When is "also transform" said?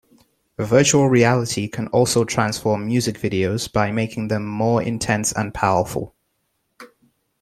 1.89-2.87